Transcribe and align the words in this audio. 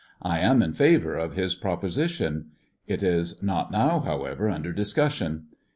I 0.23 0.39
am 0.39 0.63
in 0.63 0.73
favor 0.73 1.15
of 1.15 1.35
his 1.35 1.53
proposition. 1.53 2.47
It 2.87 3.03
is 3.03 3.43
not 3.43 3.71
now, 3.71 3.99
however, 3.99 4.49
under 4.49 4.73
discussion. 4.73 5.45